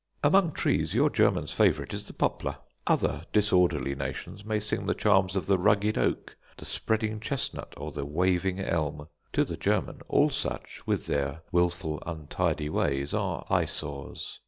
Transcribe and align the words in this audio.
Among 0.23 0.51
trees, 0.53 0.95
your 0.95 1.11
German's 1.11 1.51
favourite 1.51 1.93
is 1.93 2.05
the 2.05 2.13
poplar. 2.13 2.55
Other 2.87 3.21
disorderly 3.31 3.93
nations 3.93 4.43
may 4.43 4.59
sing 4.59 4.87
the 4.87 4.95
charms 4.95 5.35
of 5.35 5.45
the 5.45 5.59
rugged 5.59 5.95
oak, 5.95 6.35
the 6.57 6.65
spreading 6.65 7.19
chestnut, 7.19 7.75
or 7.77 7.91
the 7.91 8.03
waving 8.03 8.59
elm. 8.59 9.09
To 9.33 9.45
the 9.45 9.57
German 9.57 10.01
all 10.09 10.31
such, 10.31 10.81
with 10.87 11.05
their 11.05 11.43
wilful, 11.51 12.01
untidy 12.03 12.67
ways, 12.67 13.13
are 13.13 13.45
eyesores. 13.47 14.39